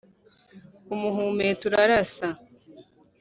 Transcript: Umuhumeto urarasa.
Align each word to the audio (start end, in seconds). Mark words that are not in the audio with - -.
Umuhumeto 0.93 1.61
urarasa. 1.69 2.27